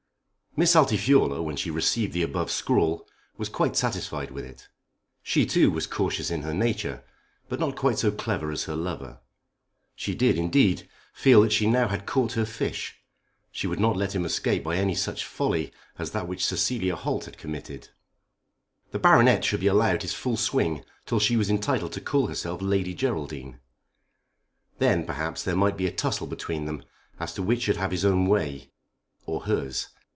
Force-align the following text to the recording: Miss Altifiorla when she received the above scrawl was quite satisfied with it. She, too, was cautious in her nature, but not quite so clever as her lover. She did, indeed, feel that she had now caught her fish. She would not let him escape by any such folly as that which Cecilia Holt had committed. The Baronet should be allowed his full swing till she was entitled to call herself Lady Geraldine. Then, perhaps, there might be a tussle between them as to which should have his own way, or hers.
Miss 0.53 0.75
Altifiorla 0.75 1.41
when 1.41 1.55
she 1.55 1.71
received 1.71 2.11
the 2.11 2.23
above 2.23 2.51
scrawl 2.51 3.07
was 3.37 3.47
quite 3.47 3.77
satisfied 3.77 4.31
with 4.31 4.43
it. 4.43 4.67
She, 5.23 5.45
too, 5.45 5.71
was 5.71 5.87
cautious 5.87 6.29
in 6.29 6.41
her 6.41 6.53
nature, 6.53 7.05
but 7.47 7.57
not 7.57 7.77
quite 7.77 7.97
so 7.99 8.11
clever 8.11 8.51
as 8.51 8.65
her 8.65 8.75
lover. 8.75 9.21
She 9.95 10.13
did, 10.13 10.37
indeed, 10.37 10.89
feel 11.13 11.43
that 11.43 11.53
she 11.53 11.63
had 11.67 11.73
now 11.89 11.97
caught 11.99 12.33
her 12.33 12.43
fish. 12.45 12.97
She 13.49 13.65
would 13.65 13.79
not 13.79 13.95
let 13.95 14.13
him 14.13 14.25
escape 14.25 14.61
by 14.65 14.75
any 14.75 14.93
such 14.93 15.23
folly 15.23 15.71
as 15.97 16.11
that 16.11 16.27
which 16.27 16.45
Cecilia 16.45 16.97
Holt 16.97 17.23
had 17.23 17.37
committed. 17.37 17.87
The 18.91 18.99
Baronet 18.99 19.45
should 19.45 19.61
be 19.61 19.67
allowed 19.67 20.01
his 20.01 20.13
full 20.13 20.35
swing 20.35 20.83
till 21.05 21.21
she 21.21 21.37
was 21.37 21.49
entitled 21.49 21.93
to 21.93 22.01
call 22.01 22.27
herself 22.27 22.61
Lady 22.61 22.93
Geraldine. 22.93 23.61
Then, 24.79 25.05
perhaps, 25.05 25.43
there 25.43 25.55
might 25.55 25.77
be 25.77 25.87
a 25.87 25.93
tussle 25.93 26.27
between 26.27 26.65
them 26.65 26.83
as 27.21 27.33
to 27.35 27.41
which 27.41 27.61
should 27.61 27.77
have 27.77 27.91
his 27.91 28.03
own 28.03 28.25
way, 28.27 28.69
or 29.25 29.39
hers. 29.45 29.87